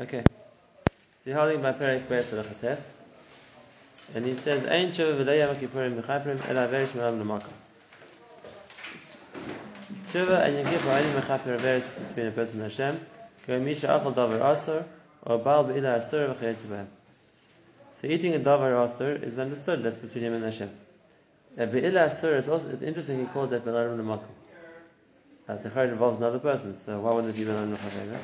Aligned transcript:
Okay. 0.00 0.24
So 1.22 1.28
you're 1.28 1.38
holding 1.38 1.60
by 1.60 1.72
Perek 1.72 2.06
Beis 2.06 2.32
Alachates. 2.32 2.90
And 4.14 4.24
he 4.24 4.32
says, 4.32 4.64
Ein 4.64 4.92
tshuva 4.92 5.22
v'lo 5.22 5.38
yom 5.38 5.56
kippurim 5.56 6.00
mechaprim 6.00 6.40
el 6.48 6.56
averis 6.56 6.94
me'olam 6.94 7.20
l'makom. 7.20 7.52
Tshuva 10.06 10.46
and 10.46 10.56
Yom 10.56 10.64
Kippur 10.64 10.88
only 10.88 11.20
mechaper 11.20 11.58
averis 11.58 12.08
between 12.08 12.28
a 12.28 12.30
person 12.30 12.62
and 12.62 12.70
Hashem. 12.70 12.98
K'o 13.46 13.62
misha 13.62 13.88
achal 13.88 14.14
davar 14.14 14.40
asur, 14.40 14.84
or 15.22 15.38
baal 15.38 15.64
be'ila 15.64 15.98
asur 15.98 16.34
v'chayetz 16.34 16.64
b'hem. 16.64 16.86
So 17.92 18.06
eating 18.06 18.34
a 18.34 18.38
davar 18.38 18.72
asur 18.82 19.22
is 19.22 19.38
understood, 19.38 19.82
that's 19.82 19.98
between 19.98 20.24
him 20.24 20.32
and 20.32 20.44
Hashem. 20.44 20.70
Be'ila 21.56 22.06
asur, 22.06 22.38
it's 22.38 22.48
also, 22.48 22.70
it's 22.70 22.80
interesting 22.80 23.20
he 23.20 23.26
calls 23.26 23.50
that 23.50 23.66
be'olam 23.66 23.98
l'makom. 23.98 24.24
Uh, 25.46 25.56
the 25.56 25.82
involves 25.82 26.16
another 26.16 26.38
person, 26.38 26.74
so 26.74 27.00
why 27.00 27.12
wouldn't 27.12 27.34
it 27.34 27.38
be 27.38 27.44
be'olam 27.44 27.74
l'chaver? 27.74 28.18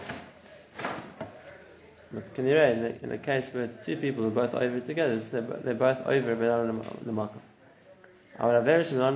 But 2.17 2.33
can 2.33 2.47
you 2.47 2.57
in 2.57 2.83
a, 2.83 3.05
in 3.05 3.13
a 3.13 3.19
case 3.19 3.51
where 3.53 3.65
it's 3.65 3.77
two 3.85 3.99
people 3.99 4.23
who 4.23 4.29
are 4.29 4.47
both 4.47 4.55
over 4.55 4.81
together, 4.81 5.21
so 5.21 5.39
they're, 5.39 5.59
they're 5.59 5.75
both 5.75 6.01
over 6.07 6.35
be'olam 6.35 6.81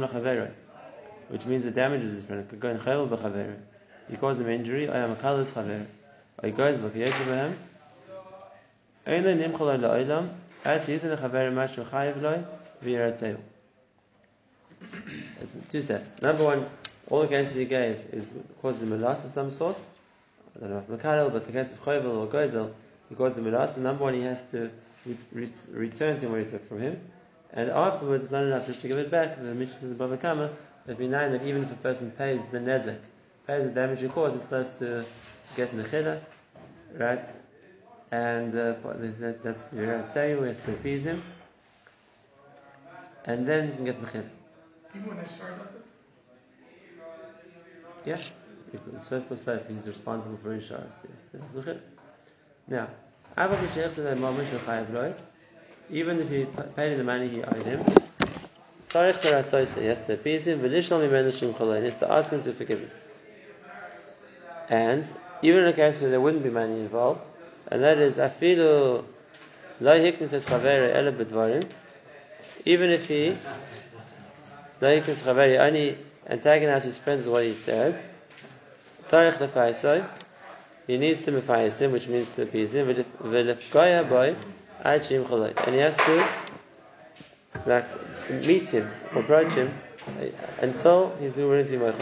l'chaver, 0.02 0.50
which 1.28 1.46
means 1.46 1.64
the 1.64 1.70
damage 1.70 2.02
is 2.02 2.20
different. 2.20 2.42
It 2.42 2.50
could 2.50 2.60
go 2.60 2.68
in 2.68 2.78
chayil 2.78 3.08
b'chaver. 3.08 3.56
You 4.10 4.18
cause 4.18 4.38
him 4.38 4.50
injury, 4.50 4.90
I 4.90 4.98
am 4.98 5.12
a 5.12 5.14
kalas 5.14 5.50
chaver. 5.50 5.86
Or 6.42 6.46
he 6.46 6.50
goes, 6.50 6.78
look, 6.80 6.94
yetsu 6.94 7.24
b'hem. 7.24 7.54
Eile 9.06 9.34
nimchol 9.34 9.80
la'olam, 9.80 10.28
at 10.66 10.82
yitin 10.82 11.14
l'chaver 11.14 11.50
mashu 11.52 11.82
chayiv 11.86 12.20
loy, 12.20 12.44
v'yiratzeu. 12.84 13.38
It's 15.40 15.72
two 15.72 15.80
steps. 15.80 16.20
Number 16.20 16.44
one, 16.44 16.66
all 17.08 17.22
the 17.22 17.28
cases 17.28 17.54
he 17.54 17.64
gave 17.64 18.04
is 18.12 18.30
caused 18.60 18.82
him 18.82 18.92
a 18.92 18.96
loss 18.96 19.24
of 19.24 19.30
some 19.30 19.50
sort. 19.50 19.78
I 20.54 20.60
don't 20.60 20.70
know 20.70 20.78
if 20.86 21.00
Makadal, 21.00 21.32
but 21.32 21.46
the 21.46 21.52
case 21.52 21.72
of 21.72 21.82
Choyvel 21.82 22.16
or 22.16 22.26
Gozel, 22.26 22.72
he 23.10 23.16
the 23.16 23.36
him 23.36 23.46
a 23.46 23.50
loss. 23.50 23.74
And 23.74 23.84
number 23.84 24.04
one, 24.04 24.14
he 24.14 24.22
has 24.22 24.42
to 24.52 24.70
re- 25.04 25.16
re- 25.32 25.52
return 25.72 26.18
to 26.20 26.28
what 26.28 26.40
he 26.40 26.46
took 26.46 26.64
from 26.64 26.80
him. 26.80 27.00
And 27.52 27.68
afterwards, 27.68 28.24
it's 28.24 28.32
not 28.32 28.44
enough 28.44 28.66
just 28.66 28.80
to 28.82 28.88
give 28.88 28.98
it 28.98 29.10
back. 29.10 29.36
The 29.36 29.54
Mishnah 29.54 29.80
says 29.80 29.90
above 29.90 30.10
the 30.10 30.16
Kama 30.16 30.50
that 30.86 30.98
we 30.98 31.08
know 31.08 31.30
that 31.30 31.44
even 31.44 31.64
if 31.64 31.72
a 31.72 31.76
person 31.76 32.12
pays 32.12 32.40
the 32.46 32.60
nezek, 32.60 33.00
pays 33.46 33.64
the 33.64 33.70
damage 33.70 34.00
he 34.00 34.08
caused, 34.08 34.36
it's 34.36 34.44
supposed 34.44 34.78
to 34.78 35.04
get 35.56 35.76
nechila, 35.76 36.20
right? 36.94 37.24
And 38.12 38.54
uh, 38.54 38.74
that, 38.84 39.42
that's 39.42 39.64
the 39.64 39.82
Ratzayu, 39.82 40.46
has 40.46 40.58
to 40.58 40.72
appease 40.72 41.06
him. 41.06 41.20
And 43.24 43.46
then 43.46 43.68
you 43.68 43.74
can 43.74 43.84
get 43.84 44.00
nechila. 44.00 44.28
Even 44.94 45.08
when 45.08 45.18
it? 45.18 45.28
Yeah, 48.06 48.20
circle 49.02 49.36
said 49.36 49.66
he's 49.68 49.86
responsible 49.88 50.36
for 50.36 50.52
his 50.52 50.64
shars. 50.64 50.94
Yes, 51.02 51.24
that's 51.32 51.52
nechila. 51.52 51.80
Now, 52.70 52.88
even 55.90 56.20
if 56.20 56.30
he 56.30 56.46
paid 56.76 56.96
the 56.96 57.04
money 57.04 57.26
he 57.26 57.42
owed 57.42 57.62
him, 57.64 57.84
he 58.92 59.86
has 59.86 60.06
to 60.06 60.14
appease 60.14 60.46
him, 60.46 60.60
Choloi, 60.60 61.78
he 61.80 61.84
has 61.86 61.96
to 61.96 62.12
ask 62.12 62.30
him 62.30 62.44
to 62.44 62.52
forgive 62.52 62.78
him. 62.78 62.90
And 64.68 65.04
even 65.42 65.64
in 65.64 65.68
a 65.68 65.72
case 65.72 66.00
where 66.00 66.10
there 66.10 66.20
wouldn't 66.20 66.44
be 66.44 66.50
money 66.50 66.78
involved, 66.78 67.26
and 67.66 67.82
that 67.82 67.98
is 67.98 68.18
Afilu 68.18 69.04
Lo 69.80 69.98
Hiknit 69.98 71.66
even 72.64 72.90
if 72.90 73.08
he 73.08 73.36
only 74.80 75.98
antagonized 76.28 76.84
his 76.84 76.98
friends 76.98 77.24
with 77.24 77.32
what 77.32 77.44
he 77.44 77.54
said, 77.54 78.04
he 80.90 80.98
needs 80.98 81.20
to 81.20 81.30
mefayis 81.30 81.78
him, 81.80 81.92
which 81.92 82.08
means 82.08 82.26
to 82.34 82.42
appease 82.42 82.74
him. 82.74 82.88
And 82.88 82.98
he 82.98 83.04
has 85.78 85.96
to 85.96 86.28
like 87.64 87.84
meet 88.44 88.68
him, 88.70 88.90
approach 89.12 89.52
him, 89.52 89.72
until 90.58 91.16
he's 91.20 91.36
willing 91.36 91.64
to 91.66 91.70
be 91.70 91.76
you 91.76 91.92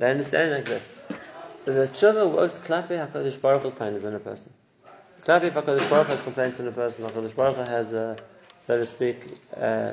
They 0.00 0.10
understand 0.10 0.50
like 0.50 0.64
this. 0.64 0.88
The 1.64 1.88
tshuva 1.94 2.34
works 2.34 2.58
klape 2.58 2.88
HaKadosh 2.88 3.40
Baruch 3.40 3.62
Hu's 3.62 3.74
kindness 3.74 4.04
on 4.04 4.16
a 4.16 4.18
person. 4.18 4.52
Klape 5.24 5.44
if 5.44 5.54
HaKadosh 5.54 5.88
Baruch 5.88 6.08
has 6.08 6.20
complaints 6.22 6.58
on 6.58 6.66
a 6.66 6.72
person, 6.72 7.04
HaKadosh 7.04 7.36
Baruch 7.36 7.68
has 7.68 7.92
a, 7.92 8.16
so 8.58 8.78
to 8.78 8.84
speak, 8.84 9.38
uh, 9.56 9.92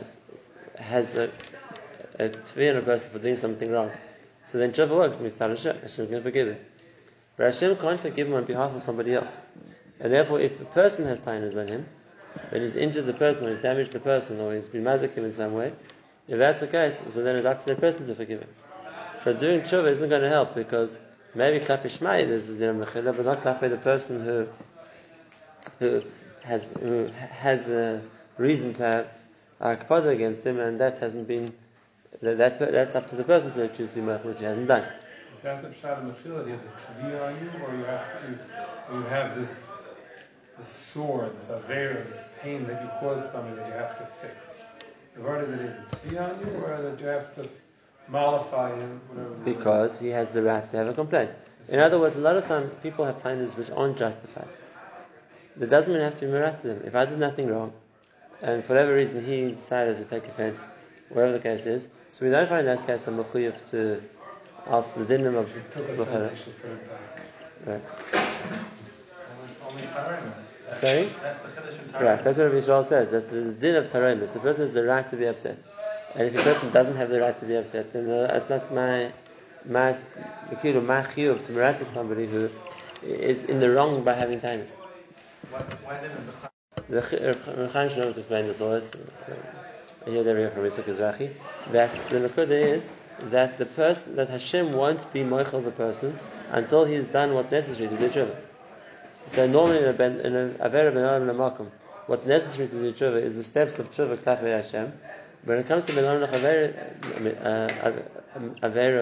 has 0.80 1.16
a, 1.16 1.30
a 2.18 2.26
on 2.72 2.78
a 2.78 2.82
person 2.82 3.12
for 3.12 3.20
doing 3.20 3.38
something 3.38 3.72
wrong. 3.72 3.92
So 4.50 4.58
then 4.58 4.72
tshuva 4.72 4.98
works, 4.98 5.20
mitzvah 5.20 5.50
Hashem, 5.50 5.78
Hashem 5.80 6.08
can 6.08 6.24
forgive 6.24 6.48
him. 6.48 6.58
But 7.38 7.54
Hashem 7.54 7.76
can't 7.76 8.00
forgive 8.00 8.28
him 8.28 8.34
on 8.34 8.46
behalf 8.46 8.74
of 8.74 8.82
somebody 8.82 9.14
else. 9.14 9.32
And 10.00 10.12
therefore, 10.12 10.40
if 10.40 10.60
a 10.60 10.66
person 10.66 11.06
has 11.06 11.20
kindness 11.20 11.56
on 11.56 11.68
him, 11.68 11.86
then 12.50 12.64
he's 12.64 12.76
injured 12.76 13.06
the 13.06 13.14
person, 13.14 13.46
or 13.46 13.52
he's 13.52 13.62
damaged 13.62 13.94
the 13.94 14.00
person, 14.00 14.42
or 14.42 14.56
he's 14.56 14.68
been 14.68 14.84
mazik 14.84 15.14
him 15.14 15.26
in 15.26 15.34
some 15.34 15.54
way, 15.54 15.72
if 16.28 16.40
that's 16.40 16.62
the 16.62 16.68
case, 16.68 17.00
so 17.14 17.22
then 17.22 17.36
it's 17.36 17.46
up 17.46 17.60
to 17.64 17.68
the 17.68 17.76
person 17.76 18.08
to 18.08 18.16
forgive 18.16 18.42
him. 18.42 18.50
So 19.22 19.34
doing 19.34 19.62
tshuva 19.62 19.86
isn't 19.86 20.10
going 20.10 20.24
to 20.24 20.30
help 20.30 20.56
because 20.56 21.00
maybe 21.36 21.64
klape 21.64 21.84
shmai 21.84 22.28
there's 22.28 22.50
a 22.50 22.58
din 22.58 22.80
mechila, 22.80 23.16
but 23.16 23.26
not 23.26 23.42
klape 23.44 23.70
the 23.70 23.78
person 23.78 24.26
who 24.26 24.48
who 25.78 26.02
has 26.44 26.68
who 26.82 27.08
has 27.08 27.70
a 27.70 28.02
reason 28.38 28.74
to 28.74 28.84
have 28.84 29.08
akpada 29.62 30.08
against 30.08 30.44
him, 30.44 30.60
and 30.60 30.80
that 30.80 30.98
hasn't 30.98 31.28
been 31.28 31.54
that, 32.22 32.38
that 32.38 32.60
that's 32.60 32.96
up 32.96 33.10
to 33.10 33.16
the 33.16 33.24
person 33.24 33.52
to 33.54 33.68
choose 33.70 33.92
the 33.92 34.02
mechila, 34.02 34.26
which 34.26 34.40
he 34.40 34.46
hasn't 34.46 34.68
done. 34.68 34.86
Is 35.32 35.38
that 35.40 35.62
the 35.62 35.70
pshat 35.70 36.00
of 36.00 36.16
Mechila? 36.16 36.46
He 36.46 36.52
has 36.52 36.64
a 36.64 36.68
tvi 36.68 37.22
on 37.22 37.36
you, 37.44 37.52
or 37.64 37.76
you 37.76 37.84
have 37.84 38.12
to, 38.12 38.40
or 38.90 39.00
you 39.00 39.06
have 39.06 39.36
this, 39.36 39.72
this 40.58 40.68
sore, 40.68 41.30
this 41.36 41.50
avera, 41.50 42.06
this 42.08 42.34
pain 42.42 42.66
that 42.68 42.82
you 42.82 42.90
caused 43.00 43.30
somebody 43.30 43.56
that 43.58 43.68
you 43.68 43.74
have 43.74 43.96
to 43.98 44.06
fix. 44.22 44.62
The 45.16 45.22
word 45.22 45.44
is 45.44 45.52
that 45.52 45.60
it 45.60 45.66
is 45.66 45.78
a 45.78 45.96
tvi 45.96 46.20
on 46.20 46.40
you, 46.40 46.58
or 46.58 46.82
that 46.82 47.00
you 47.00 47.08
have 47.08 47.34
to 47.36 47.48
mollify 48.08 48.76
him, 48.78 49.02
whatever. 49.10 49.36
Because 49.46 50.00
he 50.00 50.08
has 50.10 50.34
the 50.34 50.42
right 50.42 50.68
to 50.70 50.78
have 50.78 50.88
a 50.88 50.94
complaint. 50.94 51.32
In 51.68 51.80
other 51.80 52.00
words, 52.00 52.16
a 52.16 52.20
lot 52.20 52.36
of 52.36 52.46
times 52.46 52.72
people 52.82 53.06
have 53.06 53.22
kindness 53.22 53.56
which 53.56 53.70
aren't 53.70 53.98
justified. 53.98 54.48
That 55.58 55.70
doesn't 55.70 55.94
mean 55.94 56.02
I 56.02 56.06
have 56.06 56.16
to 56.18 56.26
mirror 56.26 56.52
them. 56.52 56.82
If 56.86 56.96
I 56.96 57.06
did 57.06 57.20
nothing 57.20 57.48
wrong, 57.48 57.74
and 58.42 58.64
for 58.64 58.74
whatever 58.74 58.96
reason 58.96 59.24
he 59.24 59.52
decided 59.52 59.98
to 59.98 60.06
take 60.06 60.26
offense, 60.26 60.66
whatever 61.10 61.34
the 61.34 61.40
case 61.40 61.66
is, 61.66 61.88
so 62.20 62.26
we 62.26 62.32
don't 62.32 62.50
find 62.50 62.68
that 62.68 62.86
case 62.86 63.08
a 63.08 63.12
mechuyev 63.12 63.70
to 63.72 64.02
ask 64.68 64.94
the 64.96 65.06
dinim 65.06 65.38
of 65.38 65.50
is. 65.50 65.56
If 65.56 65.64
he 65.64 65.70
took 65.70 66.00
offense, 66.00 66.30
he 66.32 66.36
should 66.36 66.62
put 66.62 66.72
it 66.72 66.90
back. 67.66 67.82
Right. 67.82 67.82
Sorry? 70.82 71.10
That's 71.22 71.44
the 71.44 71.50
Chiddush 71.50 71.80
in 71.80 72.06
Right, 72.06 72.24
that's 72.24 72.38
what 72.38 72.52
Vishal 72.52 72.86
says. 72.86 73.10
That 73.12 73.32
the 73.32 73.54
din 73.54 73.76
of 73.78 73.88
taromis, 73.88 74.34
the 74.34 74.40
person 74.40 74.64
has 74.64 74.74
the 74.74 74.84
right 74.84 75.10
to 75.10 75.16
be 75.16 75.26
upset. 75.26 75.58
And 76.16 76.28
if 76.28 76.38
a 76.38 76.44
person 76.44 76.72
doesn't 76.72 76.98
have 76.98 77.10
the 77.10 77.22
right 77.22 77.38
to 77.38 77.46
be 77.46 77.56
upset, 77.56 77.94
then 77.94 78.10
uh, 78.10 78.30
it's 78.34 78.50
not 78.50 78.74
my 78.74 79.14
my 79.66 79.96
kilu, 80.62 80.86
my 80.86 81.04
chiyuv 81.04 81.46
to 81.46 81.86
somebody 81.86 82.28
who 82.28 82.50
is 83.02 83.46
in 83.46 83.62
the 83.62 83.70
wrong 83.70 84.04
by 84.04 84.14
having 84.14 84.42
kindness. 84.42 84.76
Why, 85.50 85.60
why 85.60 85.96
is 85.96 86.04
it 86.04 86.12
in 86.12 86.26
the 86.28 86.34
The 86.90 87.70
Chaim 87.74 87.90
Shalom 87.90 88.10
explained 88.10 88.50
this 88.50 88.62
always. 88.62 88.92
I 90.10 90.12
hear 90.12 90.24
that 90.24 90.38
here 90.38 90.50
from 90.50 90.64
Yitzchak 90.64 90.86
Ezrachi. 90.86 91.30
That 91.72 91.94
the 92.10 92.18
Nakuda 92.18 92.50
is 92.50 92.90
that 93.30 93.60
the 93.60 93.68
person 93.68 94.16
that 94.16 94.28
Hashem 94.28 94.74
won't 94.74 95.14
be 95.14 95.20
moichel 95.20 95.64
the 95.64 95.70
person 95.70 96.18
until 96.50 96.84
he's 96.86 97.06
done 97.06 97.36
what's 97.36 97.52
necessary 97.52 97.90
to 97.90 97.96
do 97.96 98.10
tshuva. 98.10 98.36
So 99.28 99.46
normally 99.46 99.78
in 99.78 99.86
a 99.86 99.94
ben, 99.94 100.20
in 100.22 100.36
a 100.36 100.48
avera 100.68 100.92
ben 100.92 101.04
alam 101.04 101.28
lamakom, 101.28 101.68
what's 102.08 102.26
necessary 102.26 102.68
to 102.70 102.74
do 102.74 102.92
tshuva 102.92 103.22
is 103.22 103.36
the 103.36 103.44
steps 103.44 103.78
of 103.78 103.92
tshuva 103.92 104.18
klapei 104.18 104.52
Hashem. 104.56 104.92
But 105.46 105.50
When 105.50 105.60
it 105.60 105.68
comes 105.68 105.86
to 105.86 105.94
ben 105.94 106.04
alam 106.06 106.28
avera 106.28 106.74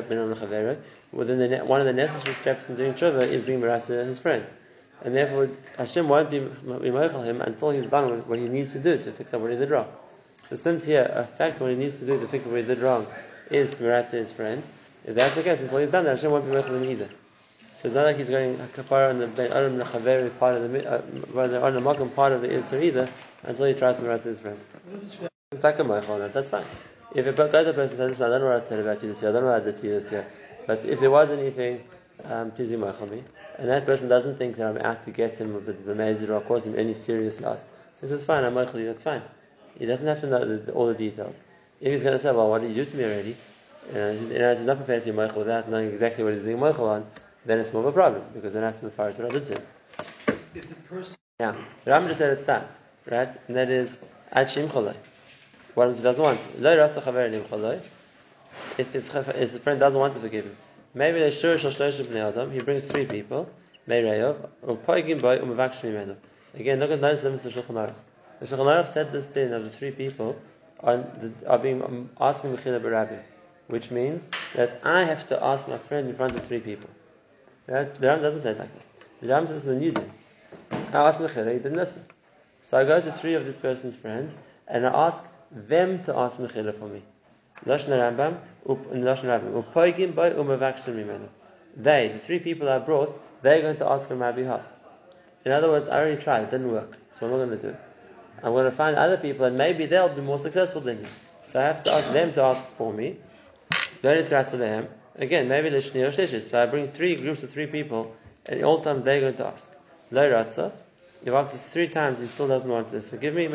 ben 0.10 0.18
alam 0.18 0.36
chavera, 0.36 0.78
within 1.14 1.40
the 1.40 1.60
one 1.60 1.80
of 1.80 1.86
the 1.86 1.94
necessary 1.94 2.34
steps 2.34 2.68
in 2.68 2.76
doing 2.76 2.96
tshuva 2.96 3.26
is 3.30 3.46
being 3.46 3.62
merasa 3.62 4.06
his 4.06 4.20
friend. 4.20 4.46
And 5.06 5.16
therefore, 5.16 5.52
Hashem 5.78 6.10
won't 6.10 6.30
be, 6.30 6.40
be 6.40 6.48
moichel 6.90 7.24
him 7.24 7.40
until 7.40 7.70
he's 7.70 7.86
done 7.86 8.28
what 8.28 8.40
he 8.40 8.50
needs 8.50 8.74
to 8.74 8.80
do 8.80 8.98
to 8.98 9.14
fix 9.14 9.34
up 9.34 9.40
what 9.40 9.52
he 9.52 9.58
did 9.58 9.70
wrong. 9.70 9.88
So 10.50 10.56
since 10.56 10.86
here, 10.86 11.10
a 11.14 11.24
fact 11.26 11.60
what 11.60 11.72
he 11.72 11.76
needs 11.76 12.00
to 12.00 12.06
do 12.06 12.20
to 12.20 12.28
fix 12.28 12.46
what 12.46 12.60
he 12.62 12.66
did 12.66 12.80
wrong 12.80 13.06
is 13.50 13.70
to 13.72 13.76
merasa 13.78 14.12
his 14.12 14.32
friend, 14.32 14.64
if 15.06 15.16
that's 15.16 15.36
the 15.36 15.44
case, 15.44 15.60
until 15.60 15.80
he's 15.80 15.90
done 15.90 16.06
that, 16.06 16.16
Hashem 16.16 16.32
won't 16.32 16.46
be 16.46 16.52
moichel 16.52 16.82
him 16.82 16.86
either. 16.86 17.10
So 17.74 17.88
it's 17.88 17.96
not 17.96 18.06
like 18.06 18.18
he's 18.18 18.30
going 18.30 18.58
kapara 18.58 19.10
on 19.10 19.20
the 19.20 19.28
ben 19.28 19.52
adam 19.52 19.78
lechaveri 19.78 20.38
part 20.40 20.56
of 20.56 20.72
the 20.72 20.90
uh, 20.90 21.02
on 21.64 21.74
the 21.74 21.82
makom 21.82 22.16
part 22.16 22.34
of 22.34 22.42
the 22.42 22.48
Isser 22.48 22.82
either 22.82 23.10
until 23.44 23.66
he 23.66 23.74
tries 23.74 23.98
to 23.98 24.04
merasa 24.04 24.24
his 24.24 24.40
friend. 24.40 24.60
That's 26.34 26.50
fine. 26.50 26.66
If 27.14 27.26
a 27.26 27.44
other 27.44 27.74
person 27.74 27.98
says, 27.98 28.10
"Listen, 28.10 28.26
I 28.26 28.30
don't 28.30 28.42
know 28.42 28.48
what 28.48 28.64
I 28.64 28.68
said 28.68 28.80
about 28.80 29.04
you 29.04 29.10
this 29.10 29.22
year, 29.22 29.30
I 29.30 29.34
don't 29.34 29.44
know 29.44 29.52
what 29.52 29.62
I 29.62 29.66
did 29.66 29.78
to 29.78 29.88
you 29.88 29.94
this 29.94 30.12
year, 30.12 30.26
but 30.66 30.86
if 30.86 31.00
there 31.00 31.12
was 31.12 31.30
anything, 31.30 31.84
um, 32.24 32.52
please 32.52 32.72
moichel 32.72 33.10
me," 33.10 33.24
and 33.58 33.70
that 33.70 33.86
person 33.86 34.10
doesn't 34.10 34.38
think 34.38 34.58
that 34.58 34.66
I'm 34.66 34.78
out 34.78 35.04
to 35.04 35.12
get 35.12 35.36
him 35.36 35.54
with 35.54 35.86
the 35.86 35.94
mazir 35.94 36.34
or 36.34 36.42
cause 36.42 36.66
him 36.66 36.76
any 36.78 36.96
serious 36.96 37.40
loss, 37.42 37.64
so 37.64 38.02
he 38.02 38.08
says, 38.08 38.24
"Fine, 38.24 38.44
I'm 38.44 38.56
moichel 38.56 38.80
you, 38.80 38.88
that's 38.88 39.04
fine." 39.04 39.22
He 39.78 39.86
doesn't 39.86 40.08
have 40.08 40.22
to 40.22 40.28
know 40.28 40.58
the, 40.58 40.72
all 40.72 40.88
the 40.88 40.96
details. 40.96 41.42
If 41.80 41.92
he's 41.92 42.02
going 42.02 42.14
to 42.14 42.20
say, 42.20 42.32
"Well, 42.32 42.50
what 42.50 42.62
did 42.62 42.76
you 42.76 42.84
do 42.84 42.92
to 42.92 42.98
me 42.98 43.04
already?" 43.04 43.36
Uh, 43.94 44.12
you 44.34 44.40
know, 44.40 44.54
he's 44.56 44.66
not 44.66 44.78
prepared 44.78 45.06
to 45.06 45.12
be 45.12 45.18
moichel 45.18 45.38
without 45.38 45.70
knowing 45.70 45.90
exactly 45.90 46.24
what 46.24 46.34
he's 46.34 46.44
being 46.44 46.58
moichel 46.58 46.88
on, 46.90 47.06
then 47.46 47.60
it's 47.60 47.72
more 47.72 47.84
of 47.84 47.88
a 47.88 47.92
problem 47.92 48.24
because 48.34 48.54
then 48.54 48.64
I 48.64 48.68
have 48.68 48.80
to 48.82 48.90
far 48.90 49.12
to 49.12 49.26
another 49.26 49.40
two. 49.40 49.62
If 50.56 50.68
the 50.70 50.76
person 50.90 51.16
Now, 51.40 51.56
the 51.86 51.92
Ram 51.92 52.08
just 52.08 52.20
said 52.20 52.34
it's 52.34 52.46
that, 52.46 52.70
right? 53.06 53.30
And 53.48 53.56
that 53.56 53.70
is 53.70 54.00
ad 54.32 54.48
shim 54.48 54.68
choloi. 54.68 54.96
What 55.76 55.90
if 55.90 55.98
he 55.98 56.04
doesn't 56.04 56.22
want? 56.22 56.40
Lo 56.60 56.76
yratza 56.76 57.02
chaver 57.02 57.30
lim 57.30 57.44
choloi. 57.44 57.80
If 58.78 58.92
his, 58.92 59.08
his 59.10 59.58
friend 59.60 59.80
doesn't 59.80 60.00
want 60.00 60.16
to 60.16 60.20
forgive 60.20 60.46
him, 60.46 60.58
maybe 60.96 61.20
they 61.20 61.32
shur 61.32 61.58
shal 61.60 61.72
shlosh 61.72 62.04
bnei 62.04 62.28
adam. 62.28 62.52
He 62.52 62.60
brings 62.60 62.86
three 62.86 63.06
people. 63.06 63.48
Meirayov 63.88 64.50
u'poigim 64.66 65.22
boy 65.22 65.38
umavaksh 65.38 65.82
mimenu. 65.82 66.16
Again, 66.56 66.80
look 66.80 66.90
at 66.90 67.00
notice 67.00 67.22
the 67.22 67.50
Shulchan 67.52 67.76
Aruch. 67.76 67.94
The 68.40 68.46
Shulchan 68.46 68.94
said 68.94 69.12
this 69.12 69.28
thing 69.28 69.52
of 69.52 69.64
the 69.64 69.72
three 69.72 69.92
people 69.92 70.40
are, 70.82 71.04
are 71.48 71.58
being 71.58 72.10
asking 72.22 72.56
mechila 72.56 72.80
barabim, 72.80 73.22
which 73.68 73.90
means 73.90 74.30
that 74.54 74.80
I 74.84 75.06
have 75.06 75.28
to 75.30 75.44
ask 75.44 75.68
my 75.68 75.78
friend 75.78 76.08
in 76.08 76.16
front 76.16 76.36
of 76.36 76.46
three 76.46 76.60
people. 76.60 76.90
The 77.66 77.90
Ram 78.00 78.22
doesn't 78.22 78.44
say 78.44 78.52
it 78.52 78.60
like 78.60 78.74
that. 78.74 78.86
The 79.22 79.28
Ram 79.28 79.48
says 79.48 79.66
it's 79.66 79.68
a 79.68 79.80
new 79.80 79.92
thing. 79.92 80.12
I 80.94 81.08
asked 81.08 81.20
Mechira, 81.20 81.52
he 81.52 81.58
didn't 81.58 81.78
listen. 81.78 82.06
So 82.62 82.78
I 82.78 82.84
go 82.84 83.02
to 83.02 83.12
three 83.12 83.34
of 83.34 83.46
this 83.46 83.58
person's 83.58 83.96
friends 83.96 84.38
and 84.68 84.86
I 84.86 85.08
ask 85.08 85.24
them 85.52 86.04
to 86.04 86.16
ask 86.16 86.38
Mechila 86.38 86.78
for 86.78 86.88
me. 86.88 87.02
They, 87.66 87.78
the 92.08 92.20
three 92.20 92.40
people 92.40 92.70
I 92.70 92.80
brought, 92.80 93.42
they're 93.42 93.62
going 93.62 93.78
to 93.78 93.88
ask 93.88 94.12
on 94.12 94.20
my 94.20 94.32
behalf. 94.32 94.62
In 95.44 95.52
other 95.52 95.70
words, 95.70 95.90
I 95.90 96.00
already 96.00 96.22
tried, 96.22 96.44
it 96.44 96.52
didn't 96.52 96.72
work, 96.72 96.96
so 97.14 97.26
I'm 97.26 97.32
not 97.32 97.38
going 97.38 97.50
to 97.50 97.58
do 97.58 97.70
it. 97.70 97.80
I'm 98.44 98.52
going 98.54 98.66
to 98.66 98.72
find 98.72 98.96
other 98.98 99.18
people 99.18 99.46
and 99.46 99.58
maybe 99.58 99.86
they'll 99.86 100.10
be 100.10 100.22
more 100.22 100.40
successful 100.40 100.82
than 100.82 101.02
me. 101.02 101.08
So 101.52 101.60
I 101.60 101.64
have 101.64 101.84
to 101.84 101.92
ask 101.92 102.12
them 102.12 102.34
to 102.34 102.42
ask 102.44 102.64
for 102.78 102.94
me. 102.94 103.18
Again, 104.04 105.48
maybe 105.48 105.70
the 105.70 105.78
Shnei 105.78 106.08
or 106.08 106.12
Sheshes. 106.12 106.44
So 106.44 106.62
I 106.62 106.66
bring 106.68 106.88
three 106.90 107.16
groups 107.16 107.42
of 107.44 107.50
three 107.50 107.68
people, 107.68 108.16
and 108.46 108.64
all 108.64 108.82
times 108.82 109.04
they're 109.04 109.22
going 109.22 109.36
to 109.36 109.48
ask. 109.48 109.68
Lo 110.12 110.30
Ratza. 110.30 110.72
If 111.26 111.34
after 111.34 111.54
this 111.54 111.70
three 111.70 111.88
times 111.88 112.20
he 112.20 112.28
still 112.28 112.48
doesn't 112.48 112.70
want 112.70 112.90
to 112.90 113.02
forgive 113.02 113.34
me, 113.34 113.48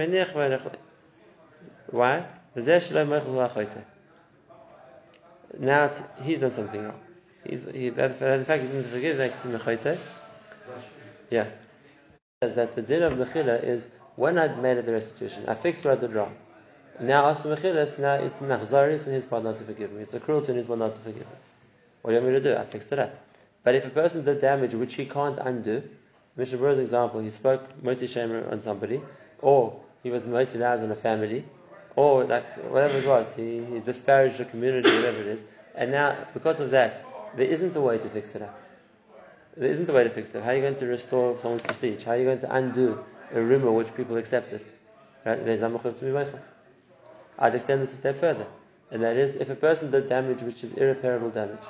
why? 1.91 2.25
Now 5.59 5.85
it's, 5.85 6.03
he's 6.23 6.39
done 6.39 6.51
something 6.51 6.83
wrong. 6.83 7.01
He's, 7.47 7.65
he, 7.71 7.91
that, 7.91 8.19
the 8.19 8.45
fact 8.45 8.63
he 8.63 8.69
didn't 8.69 8.85
forgive 8.85 9.19
makes 9.19 9.43
him 9.43 9.53
mechoyte. 9.53 9.99
Yeah. 11.31 11.47
Says 12.43 12.57
that 12.57 12.75
the 12.75 12.83
din 12.83 13.03
of 13.03 13.13
mechila 13.13 13.63
is 13.63 13.91
when 14.17 14.39
I'd 14.39 14.63
made 14.63 14.85
the 14.85 14.93
restitution, 14.93 15.45
I 15.49 15.55
fixed 15.55 15.85
what 15.85 15.99
I 15.99 16.01
did 16.01 16.13
wrong. 16.13 16.35
Now 17.01 17.27
after 17.27 17.49
mechilas, 17.49 17.99
now 17.99 18.15
it's 18.15 18.41
nachzaris 18.41 19.07
in 19.07 19.15
his 19.15 19.25
part 19.25 19.45
not 19.45 19.59
to 19.59 19.65
forgive 19.65 19.93
me. 19.93 20.03
It's 20.03 20.15
a 20.15 20.21
cruelty 20.21 20.53
in 20.53 20.59
his 20.59 20.67
part 20.67 20.79
not 20.79 20.95
to 20.95 21.01
forgive 21.01 21.27
me. 21.27 21.37
What 22.03 22.11
do 22.11 22.17
you 22.17 22.23
want 22.23 22.35
me 22.35 22.41
to 22.41 22.55
do? 22.55 22.57
I 22.57 22.65
fixed 22.65 22.93
it 22.93 22.99
up. 22.99 23.15
But 23.65 23.75
if 23.75 23.87
a 23.87 23.91
person 23.91 24.25
did 24.25 24.41
damage 24.41 24.75
which 24.75 24.95
he 24.95 25.07
can't 25.07 25.39
undo, 25.39 25.83
Mishnah 26.37 26.59
Berurah's 26.59 26.79
example, 26.79 27.21
he 27.21 27.31
spoke 27.31 27.63
Motzi 27.83 28.09
Shem 28.09 28.33
Ra 28.33 28.51
on 28.51 28.61
somebody, 28.61 29.01
or 29.41 29.81
he 30.03 30.11
was 30.11 30.27
Moti 30.27 30.59
Laz 30.59 30.83
on 30.83 30.91
a 30.91 30.97
family, 30.97 31.45
or 31.95 32.25
like 32.25 32.45
whatever 32.71 32.99
it 32.99 33.07
was, 33.07 33.33
he, 33.35 33.65
he 33.65 33.81
disparaged 33.81 34.39
the 34.39 34.45
community, 34.45 34.89
whatever 34.89 35.21
it 35.21 35.27
is, 35.27 35.45
and 35.75 35.91
now 35.91 36.17
because 36.35 36.61
of 36.61 36.71
that, 36.71 37.05
there 37.37 37.47
isn't 37.47 37.77
a 37.77 37.81
way 37.81 37.99
to 37.99 38.09
fix 38.09 38.35
it 38.35 38.43
up. 38.43 38.59
There 39.57 39.71
isn't 39.71 39.89
a 39.89 39.93
way 39.93 40.05
to 40.05 40.11
fix 40.11 40.35
it. 40.35 40.43
How 40.43 40.51
are 40.51 40.55
you 40.55 40.63
going 40.63 40.77
to 40.77 40.87
restore 40.87 41.39
someone's 41.41 41.63
prestige? 41.63 42.05
How 42.05 42.13
are 42.13 42.17
you 42.17 42.25
going 42.25 42.41
to 42.41 42.55
undo 42.55 43.05
a 43.33 43.41
rumor 43.41 43.73
which 43.73 43.95
people 43.95 44.17
accepted? 44.17 44.65
Right? 45.25 45.39
I'd 47.39 47.55
extend 47.55 47.83
this 47.83 47.93
a 47.95 47.97
step 47.97 48.19
further, 48.19 48.47
and 48.91 49.03
that 49.03 49.17
is 49.17 49.37
if 49.37 49.51
a 49.51 49.55
person 49.55 49.91
did 49.91 50.09
damage 50.09 50.43
which 50.43 50.65
is 50.65 50.73
irreparable 50.73 51.31
damage. 51.31 51.65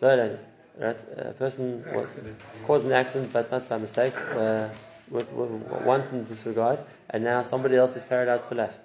Right? 0.00 0.98
A 1.16 1.32
person 1.32 1.84
was 1.92 2.20
caused 2.66 2.86
an 2.86 2.92
accident, 2.92 3.32
but 3.32 3.50
not 3.50 3.68
by 3.68 3.78
mistake, 3.78 4.14
uh, 4.16 4.68
with, 5.10 5.32
with 5.32 5.50
wanton 5.82 6.24
disregard, 6.24 6.78
and 7.10 7.24
now 7.24 7.42
somebody 7.42 7.76
else 7.76 7.96
is 7.96 8.04
paralyzed 8.04 8.44
for 8.44 8.54
life, 8.54 8.76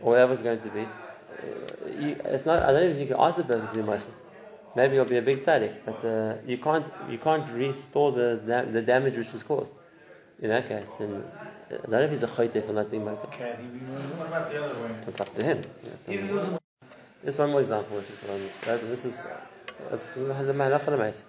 or 0.00 0.12
whatever 0.12 0.32
it's 0.32 0.42
going 0.42 0.60
to 0.60 0.68
be. 0.70 0.80
Uh, 0.80 2.00
you, 2.00 2.20
it's 2.24 2.46
not. 2.46 2.62
I 2.62 2.72
don't 2.72 2.84
even 2.84 2.96
think 2.96 3.10
you 3.10 3.14
can 3.14 3.24
ask 3.24 3.36
the 3.36 3.44
person 3.44 3.68
to 3.68 3.74
be 3.74 3.82
motion. 3.82 4.12
Maybe 4.74 4.94
it'll 4.94 5.04
be 5.04 5.18
a 5.18 5.22
big 5.22 5.44
tzaddik, 5.44 5.74
but 5.84 6.04
uh, 6.04 6.36
you 6.46 6.58
can't 6.58 6.86
you 7.10 7.18
can't 7.18 7.48
restore 7.52 8.12
the 8.12 8.64
the 8.72 8.82
damage 8.82 9.16
which 9.18 9.32
was 9.32 9.42
caused. 9.42 9.72
In 10.44 10.50
that 10.50 10.68
case, 10.68 11.00
and 11.00 11.24
I 11.70 11.74
uh, 11.74 11.78
don't 11.78 11.90
know 11.92 12.00
if 12.02 12.10
he's 12.10 12.22
a 12.22 12.26
chayte 12.26 12.62
for 12.66 12.74
not 12.74 12.90
being 12.90 13.02
motion. 13.02 13.30
can 13.30 13.56
he 13.62 13.78
be 13.78 13.78
What 14.18 14.28
about 14.28 14.52
the 14.52 14.62
other 14.62 14.74
way? 14.74 14.94
It's 15.08 15.18
up 15.18 15.34
to 15.36 15.42
him. 15.42 15.64
Yeah, 15.82 15.90
so- 16.04 16.12
If 16.12 16.22
it 16.22 16.34
was 16.34 16.44
a 16.44 16.60
There's 17.22 17.38
one 17.38 17.50
more 17.52 17.62
example 17.62 17.96
which 17.96 18.10
is 18.10 18.16
put 18.16 18.28
on 18.28 18.40
this. 18.42 18.60
Right? 18.66 18.78
This 18.90 19.06
is 19.06 19.24
uh, 19.24 19.94
it's 19.94 20.06
the 20.12 20.52
malach 20.52 21.22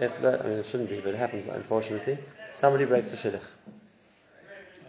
If 0.00 0.24
uh, 0.24 0.38
I 0.42 0.48
mean 0.48 0.58
it 0.58 0.66
shouldn't 0.66 0.90
be, 0.90 0.98
but 0.98 1.14
it 1.14 1.16
happens 1.16 1.46
unfortunately. 1.46 2.18
Somebody 2.54 2.86
breaks 2.86 3.12
a 3.12 3.16
shidduch. 3.16 3.48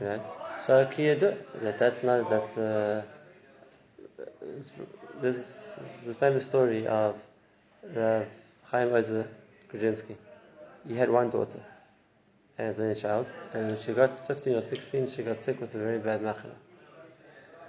Right? 0.01 0.21
So 0.59 0.83
kiyadu 0.87 1.37
that 1.61 1.77
that's 1.77 2.01
not 2.01 2.31
that. 2.31 2.57
Uh, 2.57 3.01
is 5.21 6.03
the 6.07 6.15
famous 6.15 6.47
story 6.47 6.87
of 6.87 7.15
Rav 7.93 8.25
Chaim 8.71 8.91
Ozer 8.91 9.27
Grudzinski. 9.71 10.15
He 10.87 10.95
had 10.95 11.11
one 11.11 11.29
daughter 11.29 11.61
as 12.57 12.79
a 12.79 12.95
child, 12.95 13.27
and 13.53 13.67
when 13.67 13.79
she 13.79 13.93
got 13.93 14.17
15 14.27 14.55
or 14.55 14.61
16, 14.61 15.11
she 15.11 15.23
got 15.23 15.39
sick 15.39 15.61
with 15.61 15.73
a 15.75 15.77
very 15.77 15.99
bad 15.99 16.21
machana. 16.21 16.55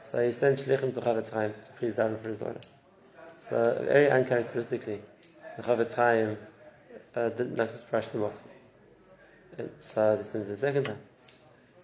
So 0.05 0.25
he 0.25 0.33
sent 0.33 0.61
shlichim 0.61 0.95
to 0.95 1.01
Chafetz 1.01 1.31
Chaim 1.31 1.53
to 1.67 1.73
please 1.73 1.95
daven 1.95 2.21
for 2.23 2.29
his 2.29 2.39
daughter. 2.39 2.61
So 3.39 3.85
very 3.85 4.11
uncharacteristically, 4.11 5.01
the 5.57 5.63
Chafetz 5.63 5.95
Chaim 5.95 6.39
uh, 7.15 7.29
didn't 7.29 7.57
just 7.57 7.91
brush 7.91 8.09
them 8.09 8.25
off. 8.25 8.39
And 9.59 9.71
so 9.81 10.17
they 10.17 10.23
sent 10.23 10.49
the 10.49 10.57
second 10.57 10.85
time, 10.85 10.99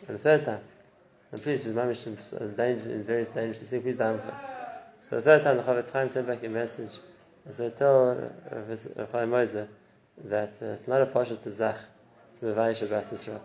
and 0.08 0.16
the 0.16 0.22
third 0.22 0.44
time. 0.46 0.60
And 1.32 1.42
please, 1.42 1.64
she's 1.64 1.74
mamish 1.74 2.06
in, 2.06 2.54
danger, 2.54 2.88
in 2.88 3.04
various 3.04 3.28
dangers. 3.28 3.60
He 3.60 3.66
said, 3.66 3.82
please 3.82 3.96
daven 3.96 4.22
for. 4.22 4.34
So 5.02 5.16
the 5.16 5.22
third 5.22 5.42
time, 5.42 5.58
the 5.58 5.62
Chafetz 5.62 5.92
Chaim 5.92 6.08
sent 6.08 6.26
back 6.26 6.42
a 6.42 6.48
message. 6.48 6.92
And 7.44 7.54
so 7.54 7.68
tell 7.68 8.30
Rav 8.50 9.12
Chaim 9.12 9.34
Ozer 9.34 9.68
that 10.24 10.56
uh, 10.62 10.66
it's 10.66 10.88
not 10.88 11.02
a 11.02 11.06
pasha 11.06 11.36
to 11.36 11.50
zach 11.50 11.76
to 12.44 12.54
Mevayish 12.54 12.82
Abbas 12.82 13.12
Yisrael. 13.12 13.40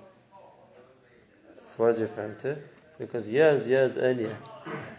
So 1.66 1.75
what 1.78 1.90
is 1.92 1.98
he 1.98 2.04
referring 2.04 2.36
to? 2.38 2.57
Because 2.98 3.28
years, 3.28 3.66
years 3.66 3.98
earlier, 3.98 4.36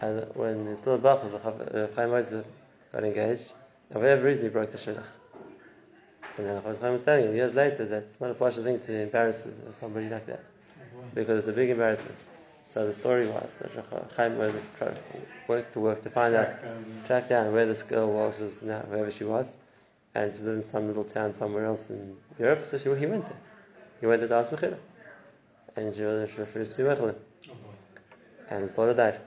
and 0.01 0.25
when 0.33 0.75
still 0.75 0.95
a 0.95 0.97
Bachel, 0.97 1.31
the 1.31 1.89
Chaim 1.95 2.11
uh, 2.11 2.15
Ozer 2.15 2.43
got 2.91 3.03
engaged, 3.03 3.51
and 3.89 3.93
for 3.93 3.99
whatever 3.99 4.23
reason 4.23 4.43
he 4.43 4.49
broke 4.49 4.71
the 4.71 4.77
shidduch. 4.77 5.03
And 6.37 6.47
then 6.47 6.61
Chaim 6.63 6.93
was 6.93 7.01
telling 7.01 7.25
him 7.25 7.35
years 7.35 7.53
later 7.53 7.85
that 7.85 8.03
it's 8.03 8.19
not 8.19 8.31
a 8.31 8.33
pasha 8.33 8.63
thing 8.63 8.79
to 8.79 9.01
embarrass 9.03 9.47
somebody 9.73 10.09
like 10.09 10.25
that, 10.25 10.43
because 11.13 11.39
it's 11.39 11.47
a 11.47 11.53
big 11.53 11.69
embarrassment. 11.69 12.17
So 12.63 12.87
the 12.87 12.93
story 12.93 13.27
was 13.27 13.57
that 13.57 13.71
Chaim 14.17 14.39
Ozer 14.39 14.61
tried 14.79 14.97
worked 15.47 15.73
to 15.73 15.79
work 15.79 16.01
to 16.03 16.09
find 16.09 16.33
out 16.33 16.47
Track 16.47 16.61
down. 16.63 17.03
track 17.05 17.29
down 17.29 17.53
where 17.53 17.67
this 17.67 17.83
girl 17.83 18.11
was, 18.11 18.39
was 18.39 18.61
now 18.63 18.79
wherever 18.87 19.11
she 19.11 19.25
was, 19.25 19.51
and 20.15 20.35
she 20.35 20.41
lived 20.41 20.57
in 20.57 20.63
some 20.63 20.87
little 20.87 21.03
town 21.03 21.35
somewhere 21.35 21.65
else 21.65 21.91
in 21.91 22.17
Europe. 22.39 22.65
So 22.67 22.79
she, 22.79 22.85
he 22.95 23.05
went 23.05 23.25
there. 23.25 23.37
He 24.01 24.07
went 24.07 24.27
to 24.27 24.35
ask 24.35 24.49
Mechila, 24.49 24.77
and 25.75 25.95
she, 25.95 26.01
was- 26.01 26.37
refused 26.37 26.73
to 26.73 26.77
be 26.79 26.83
Mechila, 26.83 27.15
and 28.49 28.63
his 28.63 28.73
daughter 28.73 28.95
died. 28.95 29.21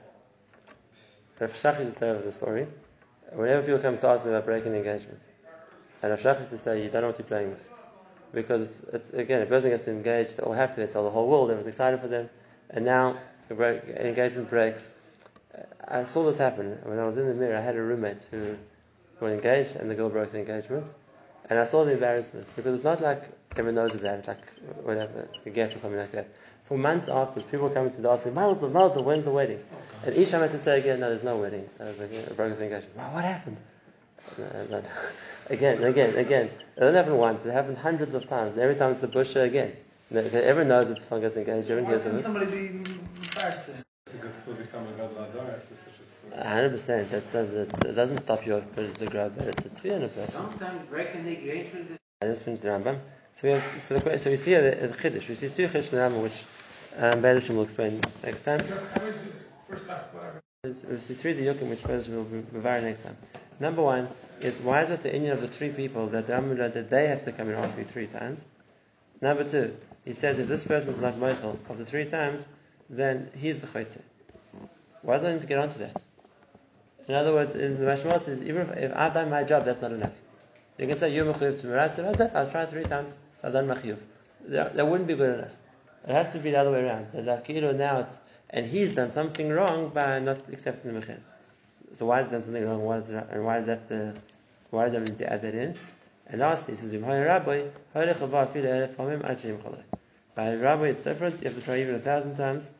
Rav 1.39 1.53
Shach 1.53 1.79
used 1.79 1.95
to 1.95 1.99
tell 2.01 2.19
the 2.19 2.33
story. 2.33 2.67
Whenever 3.33 3.63
people 3.63 3.79
come 3.79 3.99
to 3.99 4.07
ask 4.09 4.25
me 4.25 4.33
about 4.33 4.45
breaking 4.45 4.73
the 4.73 4.79
engagement, 4.79 5.21
and 6.03 6.11
Rav 6.11 6.21
Shach 6.21 6.39
used 6.41 6.51
to 6.51 6.59
say, 6.59 6.83
"You 6.83 6.91
don't 6.91 7.03
know 7.03 7.09
what 7.09 7.19
you're 7.21 7.27
playing 7.27 7.51
with," 7.51 7.65
because 8.33 8.63
it's, 8.63 8.81
it's 8.95 9.11
again, 9.13 9.43
a 9.43 9.47
person 9.47 9.71
gets 9.71 9.87
engaged, 9.87 10.37
they're 10.37 10.45
all 10.45 10.53
happy, 10.53 10.85
they 10.85 10.93
tell 10.93 11.05
the 11.05 11.11
whole 11.11 11.29
world, 11.29 11.51
everyone's 11.51 11.69
excited 11.69 12.01
for 12.01 12.09
them, 12.09 12.29
and 12.71 12.85
now 12.85 13.17
the 13.49 13.55
break, 13.55 13.85
engagement 13.89 14.51
breaks. 14.51 14.91
I 15.87 16.03
saw 16.03 16.25
this 16.25 16.39
happen 16.39 16.79
when 16.83 16.99
I 16.99 17.05
was 17.05 17.17
in 17.17 17.29
the 17.29 17.35
Mir. 17.35 17.57
I 17.57 17.61
had 17.61 17.77
a 17.77 17.83
roommate 17.83 18.27
who 18.31 18.57
got 19.21 19.27
engaged, 19.27 19.77
and 19.77 19.89
the 19.89 19.95
girl 19.95 20.11
broke 20.11 20.33
the 20.33 20.39
engagement, 20.39 20.91
and 21.51 21.59
I 21.59 21.65
saw 21.65 21.85
the 21.85 21.93
embarrassment 21.93 22.47
because 22.57 22.75
it's 22.75 22.85
not 22.85 23.01
like 23.01 23.23
everyone 23.53 23.75
knows 23.77 23.95
about 23.95 24.19
it, 24.21 24.27
like 24.27 24.45
whatever 24.83 25.29
a 25.47 25.51
get 25.51 25.75
or 25.75 25.79
something 25.79 25.99
like 25.99 26.13
that. 26.13 26.29
For 26.65 26.79
months 26.79 27.09
afterwards, 27.09 27.45
people 27.51 27.69
were 27.69 27.75
coming 27.75 27.93
to 27.93 28.01
the 28.01 28.09
house 28.09 28.23
saying, 28.23 28.35
"Malta, 28.35 28.69
Malta, 28.69 29.03
when's 29.03 29.25
the 29.25 29.31
wedding?" 29.31 29.63
And 30.05 30.17
each 30.17 30.31
time 30.31 30.41
I 30.41 30.45
had 30.45 30.53
to 30.53 30.59
say 30.59 30.79
again, 30.79 31.01
"No, 31.01 31.11
there's 31.11 31.23
no 31.25 31.37
wedding. 31.37 31.69
The- 31.79 32.35
broke 32.35 32.57
the 32.57 32.65
engagement." 32.65 32.97
Wow, 32.97 33.11
what 33.15 33.25
happened? 33.25 33.57
Uh, 34.41 34.81
again, 35.51 35.83
again, 35.85 36.17
again. 36.17 36.47
It 36.77 36.81
doesn't 36.81 36.95
happen 36.95 37.19
once. 37.19 37.45
It 37.45 37.53
happened 37.53 37.79
hundreds 37.79 38.15
of 38.15 38.27
times. 38.29 38.57
Every 38.57 38.77
time 38.77 38.93
it's 38.93 39.01
the 39.03 39.09
busher 39.09 39.43
again. 39.43 39.73
Everyone 40.13 40.69
knows 40.69 40.91
if 40.91 41.05
someone 41.05 41.23
gets 41.23 41.37
engaged. 41.37 41.71
Everyone 41.71 41.85
Why 41.85 41.99
hears 41.99 42.07
it. 42.07 42.21
somebody 42.21 42.47
be 42.47 42.67
embarrassed? 42.69 43.71
So 44.15 44.19
you 44.19 44.23
can 44.23 44.33
still 44.33 44.55
become 44.55 44.87
a 44.87 44.93
gadol 44.93 45.17
hador 45.27 45.57
after 45.57 45.75
such 45.75 45.99
a 46.01 46.07
story. 46.07 46.43
hundred 46.43 46.71
percent. 46.71 47.11
That 47.11 47.33
that 47.33 47.87
it 47.89 47.95
doesn't 47.95 48.23
stop 48.23 48.47
your 48.47 48.61
political 48.61 49.09
grab, 49.09 49.35
but 49.37 49.49
it's 49.49 49.67
a 49.67 49.69
three 49.71 49.91
hundred 49.91 50.09
percent. 50.11 50.31
Sometimes 50.31 50.89
breaking 50.89 51.25
the 51.25 51.37
engagement 51.37 51.91
is 51.91 51.99
And 52.21 52.31
this 52.31 52.47
means 52.47 52.61
the 52.61 52.69
Rambam. 52.69 52.99
So 53.35 53.49
we 53.49 53.55
have 53.55 53.83
so, 53.83 53.95
the, 53.99 54.01
que- 54.11 54.19
so 54.19 54.31
we 54.31 54.37
see 54.37 54.53
here 54.53 54.63
the, 54.71 54.87
the 54.87 54.95
Chiddush. 54.97 55.29
We 55.29 55.35
see 55.35 55.49
two 55.49 55.67
Chiddush 55.67 55.93
in 55.93 55.99
the 55.99 56.05
Rambam, 56.05 56.23
which 56.23 56.45
um, 56.99 57.21
Be'ezashim 57.23 57.57
will 57.57 57.65
explain 57.65 58.01
next 58.23 58.43
time. 58.43 58.61
How 58.61 59.03
is 59.07 59.21
his 59.23 59.49
first 59.69 59.91
act, 59.91 60.15
whatever? 60.15 60.41
There's- 60.63 60.85
We 60.85 60.99
see 60.99 61.15
three 61.15 61.35
Diyukim, 61.35 61.69
which 61.69 61.83
Be'ezashim 61.83 62.15
will 62.15 62.25
be 62.25 62.41
very 62.61 62.83
next 62.83 63.03
time. 63.03 63.17
Number 63.59 63.83
one 63.83 64.09
is 64.41 64.61
why 64.61 64.83
is 64.83 64.91
it 64.91 65.03
the 65.03 65.13
Indian 65.15 65.33
of 65.33 65.41
the 65.41 65.49
three 65.49 65.71
people 65.71 66.07
that 66.09 66.29
the 66.29 66.35
Rambam 66.35 66.57
learned 66.57 66.75
that 66.75 66.89
they 66.91 67.09
have 67.09 67.25
to 67.25 67.33
come 67.33 67.49
and 67.49 67.57
ask 67.57 67.77
me 67.77 67.83
three 67.85 68.07
times? 68.07 68.45
Number 69.21 69.43
two, 69.45 69.77
he 70.05 70.13
says 70.15 70.39
if 70.39 70.47
this 70.49 70.65
person 70.65 70.91
is 70.95 71.01
not 71.01 71.19
Michael 71.19 71.59
of 71.69 71.79
the 71.79 71.85
three 71.85 72.05
times, 72.05 72.47
then 72.97 73.31
he's 73.37 73.61
the 73.61 73.67
Chayte. 73.67 74.01
Why 75.03 75.19
do 75.19 75.27
I 75.27 75.33
need 75.33 75.41
to 75.41 75.47
get 75.47 75.59
onto 75.59 75.79
that? 75.79 76.01
In 77.09 77.15
other 77.15 77.35
words, 77.35 77.55
in 77.55 77.79
the 77.79 77.85
Mashmal 77.85 78.21
says, 78.21 78.43
even 78.43 78.63
if, 78.63 78.77
if 78.77 78.97
I've 78.97 79.13
done 79.13 79.29
my 79.29 79.45
job, 79.45 79.65
that's 79.65 79.83
not 79.83 79.93
enough. 79.93 80.19
You 80.79 80.87
can 80.87 80.97
say, 80.97 81.15
you're 81.15 81.33
Mechuyev 81.33 81.61
to 81.61 81.67
Mirat 81.67 82.35
I'll 82.35 82.51
try 82.51 82.67
three 82.67 82.85
times, 82.85 83.15
I've 83.43 83.53
done 83.53 83.69
Machiyuv. 83.69 83.99
That, 84.47 84.87
wouldn't 84.87 85.07
be 85.07 85.15
good 85.15 85.39
enough. 85.39 85.55
It 86.09 86.13
has 86.13 86.33
to 86.33 86.39
be 86.39 86.51
the 86.51 86.59
other 86.61 86.73
way 86.73 86.85
around. 86.85 87.13
That 87.13 87.25
like, 87.25 87.49
now 87.49 88.01
it's, 88.01 88.19
and 88.51 88.67
he's 88.67 88.95
done 88.95 89.11
something 89.11 89.51
wrong 89.51 89.91
by 89.91 90.19
not 90.21 90.39
accepting 90.53 90.95
the 90.95 91.01
Mechir. 91.01 91.19
So 91.95 92.07
why 92.07 92.19
has 92.19 92.29
done 92.29 92.43
something 92.43 92.65
wrong? 92.65 92.83
Why 92.83 92.99
is, 92.99 93.11
and 93.11 93.45
why 93.45 93.59
is 93.59 93.67
that 93.67 93.89
the, 93.89 94.15
why 94.71 94.85
does 94.85 94.95
that 94.95 95.03
need 95.03 95.19
to 95.19 95.33
add 95.33 95.43
that 95.43 95.55
in? 95.55 95.75
And 96.27 96.41
lastly, 96.41 96.75
he 96.75 96.81
says, 96.81 96.95
Rabbi, 96.97 97.65
by 100.35 100.55
Rabbi, 100.57 100.87
it's 100.87 101.03
different. 101.03 101.41
You 101.41 101.49
have 101.49 101.59
to 101.59 101.63
try 101.65 101.81
even 101.81 101.95
a 101.95 101.99
thousand 101.99 102.37
times, 102.37 102.71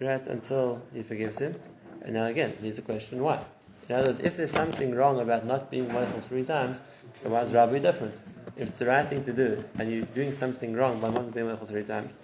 right, 0.00 0.26
until 0.26 0.82
he 0.92 1.02
forgives 1.02 1.38
him. 1.38 1.54
And 2.02 2.14
now 2.14 2.26
again, 2.26 2.52
here's 2.60 2.76
the 2.76 2.82
question: 2.82 3.22
Why? 3.22 3.44
In 3.88 3.96
other 3.96 4.10
words, 4.10 4.20
if 4.20 4.36
there's 4.36 4.50
something 4.50 4.94
wrong 4.94 5.20
about 5.20 5.46
not 5.46 5.70
being 5.70 5.92
Michael 5.92 6.20
three 6.20 6.44
times, 6.44 6.80
so 7.16 7.28
why 7.28 7.42
is 7.42 7.52
Rabbi 7.52 7.78
different? 7.78 8.14
If 8.56 8.68
it's 8.68 8.78
the 8.78 8.86
right 8.86 9.06
thing 9.06 9.24
to 9.24 9.32
do, 9.32 9.62
and 9.78 9.92
you're 9.92 10.04
doing 10.04 10.32
something 10.32 10.74
wrong 10.74 11.00
by 11.00 11.10
not 11.10 11.34
being 11.34 11.46
Michael 11.46 11.66
three 11.66 11.82
times, 11.82 12.14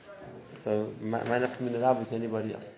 so 0.57 0.93
might 1.01 1.27
not 1.27 1.57
come 1.59 1.69
in 1.69 1.81
Rabbi 1.81 2.05
to 2.05 2.15
anybody 2.15 2.55
else. 2.55 2.71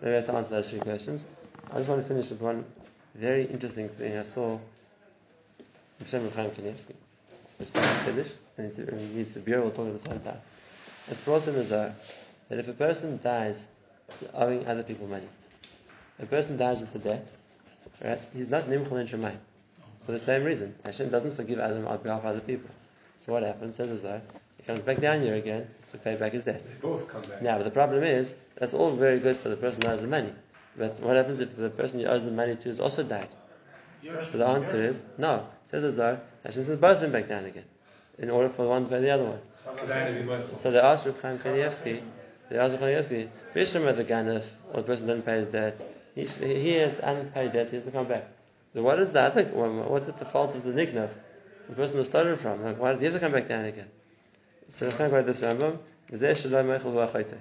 Maybe 0.00 0.12
I 0.12 0.16
have 0.16 0.26
to 0.26 0.34
answer 0.34 0.50
those 0.50 0.70
three 0.70 0.80
questions. 0.80 1.24
I 1.70 1.78
just 1.78 1.88
want 1.88 2.02
to 2.02 2.08
finish 2.08 2.30
with 2.30 2.40
one 2.40 2.64
very 3.14 3.44
interesting 3.44 3.88
thing 3.88 4.16
I 4.16 4.22
saw 4.22 4.58
Shem 6.06 6.30
Chaim 6.32 6.50
Kanievsky, 6.50 6.94
which 7.58 7.68
is 7.68 8.04
Kiddush, 8.04 8.30
and 8.56 8.66
it 8.66 9.14
needs 9.14 9.34
to 9.34 9.40
be 9.40 9.52
talk 9.52 9.64
at 9.64 10.02
the 10.02 10.08
same 10.10 10.20
time. 10.20 10.38
It's 11.08 11.20
brought 11.20 11.46
in 11.46 11.54
the 11.54 11.64
Zohar 11.64 11.94
that 12.48 12.58
if 12.58 12.68
a 12.68 12.72
person 12.72 13.20
dies 13.22 13.66
owing 14.34 14.66
other 14.66 14.82
people 14.82 15.06
money, 15.06 15.28
a 16.20 16.26
person 16.26 16.56
dies 16.56 16.80
with 16.80 16.94
a 16.94 16.98
debt, 16.98 17.30
right? 18.04 18.20
He's 18.34 18.48
not 18.48 18.64
nimchol 18.64 19.00
in 19.00 19.06
Shemayim 19.06 19.38
for 20.04 20.12
the 20.12 20.20
same 20.20 20.44
reason. 20.44 20.74
Hashem 20.84 21.10
doesn't 21.10 21.32
forgive 21.32 21.58
Adam 21.58 21.86
on 21.86 21.98
behalf 21.98 22.20
of 22.20 22.26
other 22.26 22.40
people. 22.40 22.70
So 23.18 23.32
what 23.32 23.42
happens? 23.42 23.76
Says 23.76 23.88
the 23.88 23.96
Zohar, 23.96 24.20
he 24.56 24.64
comes 24.64 24.80
back 24.80 25.00
down 25.00 25.20
here 25.20 25.34
again 25.34 25.68
to 25.92 25.98
pay 25.98 26.16
back 26.16 26.32
his 26.32 26.44
debt. 26.44 26.64
They 26.64 26.74
both 26.80 27.08
come 27.08 27.22
back. 27.22 27.42
Now, 27.42 27.56
but 27.58 27.64
the 27.64 27.70
problem 27.70 28.02
is 28.02 28.34
that's 28.56 28.74
all 28.74 28.92
very 28.92 29.18
good 29.18 29.36
for 29.36 29.48
the 29.48 29.56
person 29.56 29.82
who 29.82 29.88
owes 29.88 30.02
the 30.02 30.08
money. 30.08 30.32
But 30.76 30.98
what 31.00 31.16
happens 31.16 31.40
if 31.40 31.56
the 31.56 31.70
person 31.70 32.00
he 32.00 32.06
owes 32.06 32.24
the 32.24 32.30
money 32.30 32.56
to 32.56 32.68
has 32.68 32.80
also 32.80 33.02
died? 33.02 33.28
So 34.02 34.38
the 34.38 34.46
answer 34.46 34.76
is 34.76 35.02
no. 35.18 35.46
Says 35.70 35.82
the 35.84 35.92
Zohar, 35.92 36.20
Hashem 36.44 36.64
sends 36.64 36.80
both 36.80 36.96
of 36.96 37.02
them 37.02 37.12
back 37.12 37.28
down 37.28 37.44
again, 37.44 37.64
in 38.18 38.30
order 38.30 38.48
for 38.48 38.66
one 38.66 38.84
to 38.84 38.90
pay 38.90 39.00
the 39.00 39.10
other 39.10 39.24
one. 39.24 39.40
So 39.68 39.86
that 39.86 40.08
would 40.08 40.18
be 40.18 40.24
Michael. 40.24 40.54
So 40.54 40.72
they 40.72 40.80
asked 40.80 41.06
Reb 41.06 41.22
Chaim 41.22 41.38
Kanievsky, 41.38 42.02
they 42.52 42.58
asked 42.58 42.74
Reb 42.74 42.82
Chaim 42.82 42.94
Kanievsky, 42.96 43.28
Bishlam 43.54 43.96
the 43.96 44.04
Ganef, 44.04 44.44
or 44.72 44.82
the 44.82 44.82
person 44.82 45.06
doesn't 45.06 45.24
pay 45.24 45.38
his 45.38 45.48
debt, 45.48 45.80
he, 46.14 46.26
he 46.26 46.72
has 46.74 46.98
unpaid 46.98 47.54
debt, 47.54 47.70
he 47.70 47.76
has 47.76 47.86
to 47.86 47.90
come 47.90 48.06
back. 48.06 48.28
So 48.74 48.82
what 48.82 48.98
is 48.98 49.12
that? 49.12 49.34
What's 49.54 50.08
it 50.08 50.18
the 50.18 50.26
fault 50.26 50.54
of 50.54 50.62
the 50.62 50.72
Nignav? 50.72 51.08
The 51.70 51.74
person 51.74 51.96
who 51.96 52.04
stolen 52.04 52.36
from? 52.36 52.62
Like, 52.62 52.78
why 52.78 52.92
does 52.92 53.00
he 53.00 53.06
have 53.06 53.14
to 53.14 53.20
come 53.20 53.32
back 53.32 53.48
down 53.48 53.64
again? 53.64 53.88
So 54.68 54.86
Reb 54.86 54.98
Chaim 54.98 55.08
quoted 55.08 55.26
this 55.28 55.40
Rambam, 55.40 55.78
Zeh 56.12 56.36
Shalom 56.36 56.66
Meichel 56.66 56.92
V'Achoyte. 56.92 57.38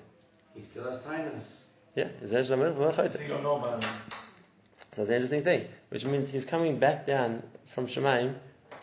He 0.56 0.62
still 0.62 0.90
has 0.90 1.04
tinus. 1.04 1.58
Yeah, 1.94 2.08
Zeh 2.24 2.48
Shalom 2.48 2.74
Meichel 2.74 2.94
V'Achoyte. 2.94 3.12
So 3.12 3.22
you 3.22 3.28
don't 3.28 3.44
know 3.44 3.58
about 3.58 3.84
him. 3.84 3.92
So 4.94 5.02
that's 5.02 5.10
an 5.10 5.16
interesting 5.16 5.44
thing, 5.44 5.68
which 5.90 6.06
means 6.06 6.30
he's 6.30 6.46
coming 6.46 6.80
back 6.80 7.06
down 7.06 7.44
from 7.68 7.88
Shemaim 7.88 8.36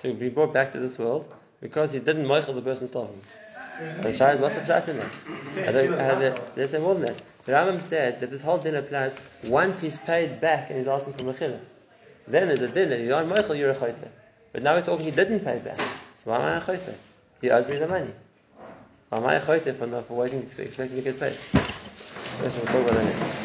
to 0.02 0.12
be 0.12 0.28
brought 0.28 0.52
back 0.52 0.72
to 0.72 0.78
this 0.78 0.98
world 0.98 1.32
because 1.62 1.92
he 1.92 2.00
didn't 2.00 2.26
moichel 2.26 2.54
the 2.54 2.60
person 2.62 2.82
who 2.82 2.88
stole 2.88 3.06
him. 3.06 3.20
So 3.78 4.02
the 4.02 4.12
Shah 4.14 4.30
is 4.30 4.40
what's 4.40 4.54
the 4.56 4.60
pshat 4.62 4.88
in 4.88 4.96
that? 4.98 5.12
They 6.56 6.66
say 6.66 6.78
more 6.78 6.94
than 6.94 7.04
that. 7.06 7.16
The 7.44 7.52
Rambam 7.52 7.80
said 7.80 8.20
that 8.20 8.30
this 8.30 8.42
whole 8.42 8.58
din 8.58 8.74
applies 8.74 9.16
once 9.44 9.80
he's 9.80 9.96
paid 9.96 10.40
back 10.40 10.68
and 10.70 10.78
he's 10.78 10.88
asking 10.88 11.14
for 11.14 11.22
mechila. 11.22 11.58
Then 12.26 12.48
there's 12.48 12.60
a 12.60 12.68
din 12.68 12.90
that 12.90 13.00
you're 13.00 13.16
on 13.16 13.28
moichel, 13.28 13.56
you're 13.56 13.70
a 13.70 13.74
chayte. 13.74 14.08
But 14.52 14.62
now 14.62 14.74
we're 14.74 14.82
talking 14.82 15.06
he 15.06 15.12
didn't 15.12 15.40
pay 15.40 15.58
back. 15.60 15.78
So 15.78 16.30
why 16.30 16.36
am 16.36 16.42
I 16.42 16.56
a 16.56 16.60
chayte? 16.60 16.94
He 17.40 17.50
owes 17.50 17.68
me 17.68 17.78
the 17.78 17.88
money. 17.88 18.10
Why 19.08 19.18
am 19.18 19.26
I 19.26 19.34
a 19.36 19.40
chayte 19.40 19.76
for, 19.76 19.86
not- 19.86 20.06
for 20.06 20.14
waiting, 20.14 20.42
expecting 20.42 20.96
to 20.96 21.02
get 21.02 21.18
paid? 21.18 21.36
Yes, 22.42 22.56
we'll 22.56 22.66
talk 22.66 22.90
about 22.90 22.94
that. 22.94 23.28